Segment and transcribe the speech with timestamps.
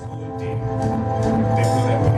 [0.00, 2.09] ascolti dei più deboli.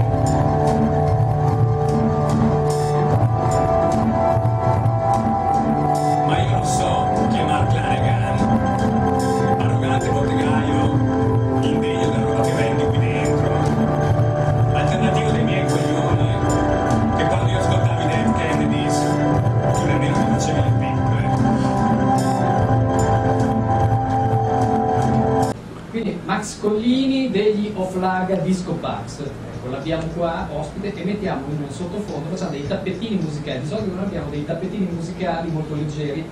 [26.61, 29.21] Collini degli Oflaga Disco Pax.
[29.21, 33.61] Ecco, l'abbiamo qua ospite e mettiamo in sottofondo, facciamo dei tappettini musicali.
[33.61, 36.25] Di solito non abbiamo dei tappettini musicali molto leggeri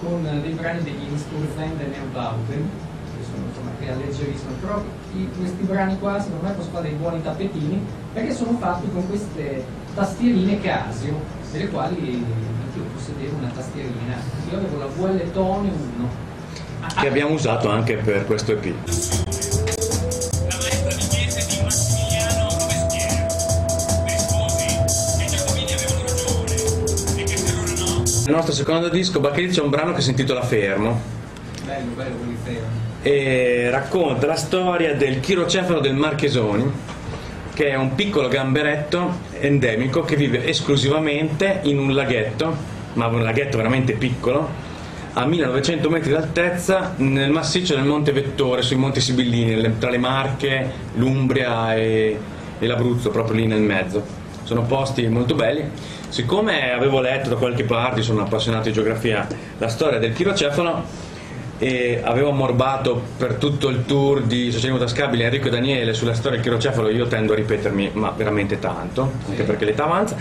[0.00, 2.70] con dei brani degli Insturfend e Neubauten,
[3.16, 4.82] che sono insomma che alleggeriscono, però
[5.16, 7.80] i- questi brani qua secondo me possono fare dei buoni tappetini
[8.12, 11.14] perché sono fatti con queste tastierine Casio,
[11.50, 12.24] delle quali
[12.66, 14.14] anch'io possedevo una tastierina.
[14.50, 16.26] Io avevo la VL Tone 1.
[17.00, 19.27] che abbiamo usato anche per questo EP.
[28.28, 31.00] Nel nostro secondo disco, Bachelit, c'è un brano che si intitola Fermo
[31.64, 32.60] Bello, bello fermi.
[33.00, 36.70] e racconta la storia del chirocefalo del Marchesoni,
[37.54, 42.54] che è un piccolo gamberetto endemico che vive esclusivamente in un laghetto,
[42.92, 44.46] ma un laghetto veramente piccolo,
[45.14, 50.70] a 1900 metri d'altezza nel massiccio del Monte Vettore, sui Monti Sibillini, tra le Marche,
[50.96, 52.18] l'Umbria e,
[52.58, 54.17] e l'Abruzzo, proprio lì nel mezzo.
[54.48, 55.62] Sono posti molto belli.
[56.08, 59.26] Siccome avevo letto da qualche parte, sono appassionato di geografia,
[59.58, 60.84] la storia del chirocefalo,
[61.58, 66.38] e avevo ammorbato per tutto il tour di Socialismo Tascabile Enrico e Daniele sulla storia
[66.38, 70.16] del chirocefalo, io tendo a ripetermi, ma veramente tanto, anche perché l'età avanza.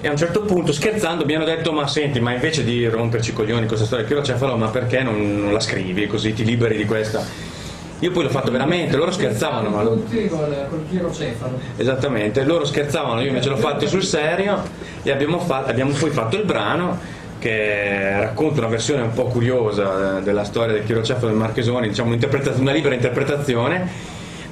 [0.00, 3.30] E a un certo punto, scherzando, mi hanno detto: Ma senti, ma invece di romperci
[3.30, 6.44] i coglioni con questa storia del chirocefalo, ma perché non, non la scrivi così ti
[6.44, 7.58] liberi di questa?
[8.00, 11.58] Io poi l'ho fatto veramente, loro scherzavano, ma lo- Tutti col, col chirocefalo.
[11.76, 14.62] Esattamente, loro scherzavano, io invece l'ho fatto sul serio
[15.02, 16.98] e abbiamo, fa- abbiamo poi fatto il brano
[17.38, 22.14] che racconta una versione un po' curiosa eh, della storia del chirocefalo del Marchesoni, diciamo
[22.14, 23.86] una libera interpretazione,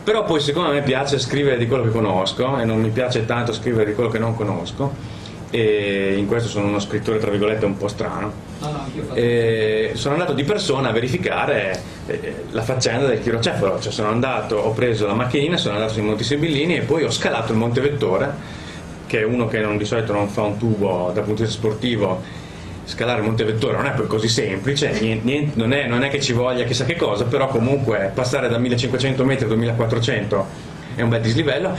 [0.05, 3.25] però poi siccome a me piace scrivere di quello che conosco e non mi piace
[3.27, 5.17] tanto scrivere di quello che non conosco
[5.51, 8.33] e in questo sono uno scrittore tra virgolette un po' strano.
[8.61, 9.15] No, no, fatto.
[9.15, 11.79] E sono andato di persona a verificare eh,
[12.51, 16.25] la faccenda del chirocefalo, cioè sono andato, ho preso la macchinina, sono andato sui Monti
[16.25, 18.33] Sibillini e poi ho scalato il Monte Vettore,
[19.07, 21.59] che è uno che non- di solito non fa un tubo dal punto di vista
[21.61, 22.23] sportivo.
[22.85, 26.09] Scalare il Monte Vettore non è poi così semplice, nien- nien- non, è, non è
[26.09, 30.47] che ci voglia chissà che cosa, però comunque passare da 1500 metri a 2400
[30.95, 31.77] è un bel dislivello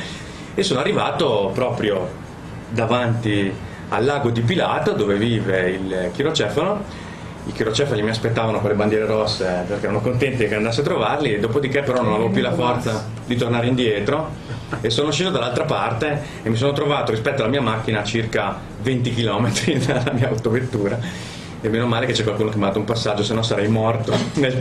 [0.53, 2.07] e sono arrivato proprio
[2.69, 3.51] davanti
[3.89, 7.07] al lago di Pilato dove vive il chirocefalo.
[7.49, 11.33] I chirocefali mi aspettavano con le bandiere rosse perché erano contenti che andassi a trovarli,
[11.33, 14.29] e dopodiché però non avevo più la forza di tornare indietro
[14.81, 18.55] e sono sceso dall'altra parte e mi sono trovato rispetto alla mia macchina a circa
[18.81, 19.51] 20 km
[19.83, 20.99] dalla mia autovettura
[21.59, 23.67] e meno male che c'è qualcuno che mi ha dato un passaggio, se no sarei
[23.67, 24.57] morto nel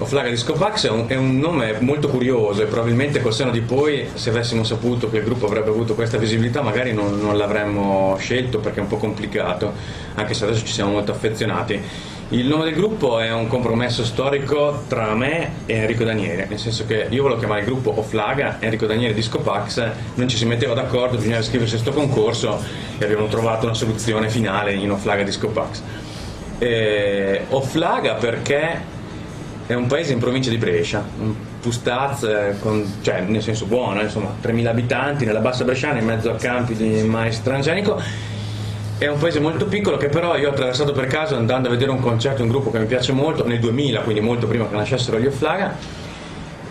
[0.00, 3.50] tra- Oflaga Disco Pax è un, è un nome molto curioso e probabilmente col seno
[3.50, 7.36] di poi, se avessimo saputo che il gruppo avrebbe avuto questa visibilità, magari non, non
[7.36, 9.72] l'avremmo scelto perché è un po' complicato,
[10.14, 11.80] anche se adesso ci siamo molto affezionati.
[12.32, 16.86] Il nome del gruppo è un compromesso storico tra me e Enrico Daniele, nel senso
[16.86, 19.84] che io volevo chiamare il gruppo Oflaga, Enrico Daniele Disco Pax,
[20.14, 22.62] non ci si metteva d'accordo, bisognava iscriversi a questo concorso
[22.98, 25.82] e abbiamo trovato una soluzione finale in Oflaga Disco Pax.
[26.58, 28.98] Eh, Oflaga perché
[29.70, 34.00] è un paese in provincia di Brescia, un Pustaz, eh, con- cioè nel senso buono,
[34.00, 38.02] eh, insomma 3.000 abitanti nella bassa bresciana in mezzo a campi di mais transgenico.
[38.98, 41.92] È un paese molto piccolo che però io ho attraversato per caso andando a vedere
[41.92, 45.20] un concerto un gruppo che mi piace molto, nel 2000, quindi molto prima che nascessero
[45.20, 45.76] gli Offlaga,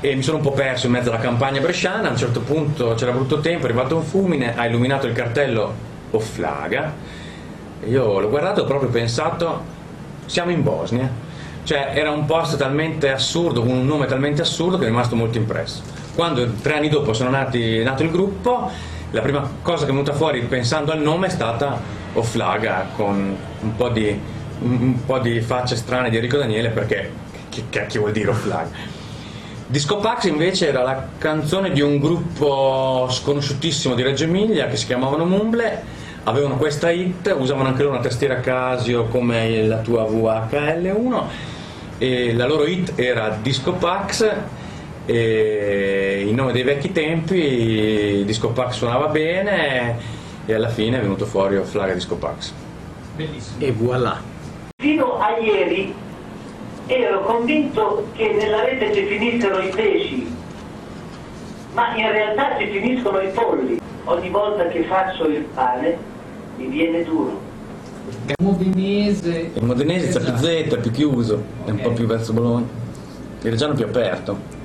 [0.02, 2.96] e mi sono un po' perso in mezzo alla campagna bresciana, a un certo punto
[2.96, 5.74] c'era brutto tempo, è arrivato un fulmine, ha illuminato il cartello
[6.12, 6.94] Offlaga,
[7.88, 9.62] io l'ho guardato e ho proprio pensato,
[10.26, 11.28] siamo in Bosnia.
[11.64, 15.38] Cioè era un posto talmente assurdo, con un nome talmente assurdo che è rimasto molto
[15.38, 15.82] impresso.
[16.16, 18.70] Quando tre anni dopo sono nati, nato il gruppo,
[19.11, 21.79] la prima cosa che è venuta fuori pensando al nome è stata
[22.14, 24.20] Oflaga, con un po' di,
[24.59, 27.11] un po' di facce strane di Enrico Daniele, perché
[27.50, 28.97] che cacchio vuol dire Oflaga?
[29.67, 34.88] Disco Pax invece era la canzone di un gruppo sconosciutissimo di Reggio Emilia che si
[34.88, 35.84] chiamavano Mumble,
[36.29, 41.23] avevano questa hit, usavano anche loro una tastiera Casio come la tua VHL1
[41.97, 44.35] e la loro hit era Disco Pax
[45.05, 49.97] e in nome dei vecchi tempi Disco Pax suonava bene
[50.46, 52.53] e alla fine è venuto fuori Flaga Disco Pax.
[53.16, 53.66] Bellissimo.
[53.66, 54.22] E voilà.
[54.78, 55.93] Fino a ieri
[56.85, 60.37] ero convinto che nella rete ci finissero i pesci
[61.73, 63.79] ma in realtà ci finiscono i polli.
[64.05, 66.17] Ogni volta che faccio il pane
[66.59, 67.47] mi viene duro.
[68.41, 69.52] Modenese.
[69.53, 70.35] Il modenese c'è più.
[70.35, 72.67] Z, è più chiuso, è un po' più verso Bologna.
[73.41, 74.58] Il reggiano è più aperto.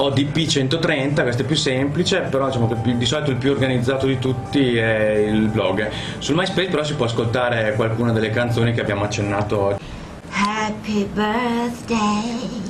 [0.00, 4.18] ODP 130, questo è più semplice, però diciamo che di solito il più organizzato di
[4.20, 5.88] tutti è il blog.
[6.18, 9.82] Sul MySpace però si può ascoltare qualcuna delle canzoni che abbiamo accennato oggi.
[10.30, 12.62] Happy birthday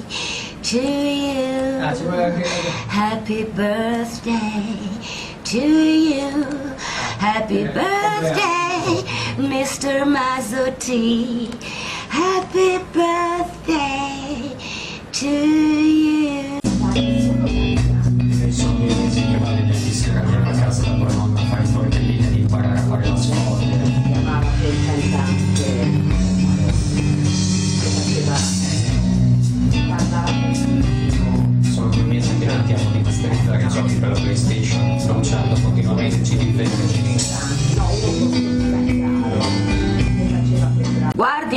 [0.63, 1.81] to you.
[1.83, 1.89] Ah,
[2.25, 2.47] anche...
[2.89, 4.79] Happy birthday
[5.43, 6.47] to you.
[7.19, 9.05] Happy Eh, birthday,
[9.37, 10.05] Mr.
[10.07, 11.51] Mazzotti.
[12.09, 14.57] Happy birthday
[15.13, 16.18] to you.
[16.95, 17.28] Sono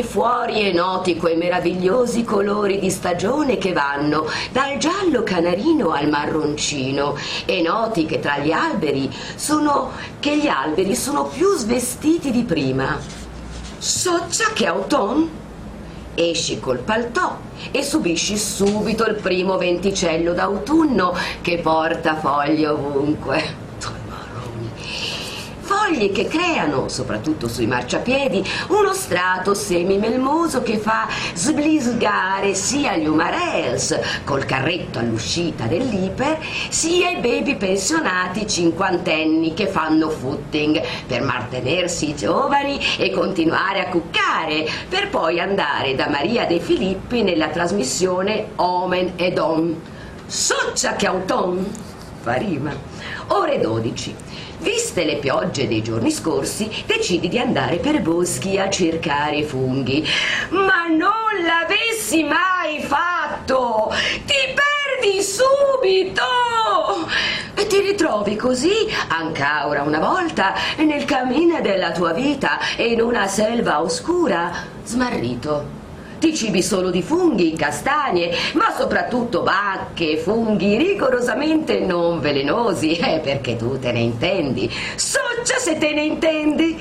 [0.01, 6.09] Guardi fuori e noti quei meravigliosi colori di stagione che vanno dal giallo canarino al
[6.09, 7.15] marroncino
[7.45, 13.00] e noti che tra gli alberi sono che gli alberi sono più svestiti di prima.
[13.77, 15.39] Soccia che autunno
[16.15, 17.38] Esci col paltò
[17.71, 23.70] e subisci subito il primo venticello d'autunno che porta foglie ovunque.
[25.91, 33.99] Foglie che creano, soprattutto sui marciapiedi, uno strato semimelmoso che fa sblisgare sia gli umarels
[34.23, 36.39] col carretto all'uscita dell'iper,
[36.69, 44.65] sia i baby pensionati cinquantenni che fanno footing per mantenersi giovani e continuare a cuccare,
[44.87, 49.81] per poi andare da Maria De Filippi nella trasmissione Omen e Don.
[50.25, 51.67] Soccia che auton!
[52.21, 52.71] Fa rima.
[53.27, 54.15] Ore 12.
[54.61, 60.07] Viste le piogge dei giorni scorsi, decidi di andare per boschi a cercare funghi.
[60.49, 63.91] Ma non l'avessi mai fatto!
[63.91, 66.21] Ti perdi subito!
[67.55, 73.81] E ti ritrovi così, ancora una volta, nel cammino della tua vita in una selva
[73.81, 74.51] oscura,
[74.83, 75.81] smarrito.
[76.21, 83.56] Ti cibi solo di funghi, castagne, ma soprattutto bacche, funghi rigorosamente non velenosi, eh, perché
[83.56, 84.71] tu te ne intendi.
[84.95, 86.77] Soccia se te ne intendi!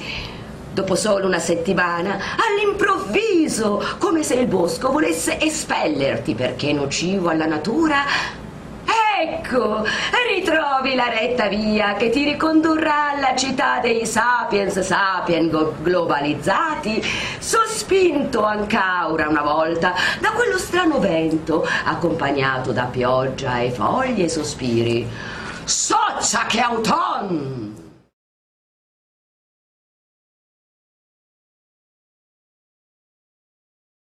[0.75, 8.05] Dopo solo una settimana, all'improvviso, come se il bosco volesse espellerti perché nocivo alla natura,
[9.23, 9.85] Ecco,
[10.35, 15.51] ritrovi la retta via che ti ricondurrà alla città dei sapiens sapien
[15.83, 17.03] globalizzati,
[17.39, 25.07] sospinto ancaura una volta da quello strano vento, accompagnato da pioggia e foglie e sospiri.
[25.65, 27.80] Soccia che auton!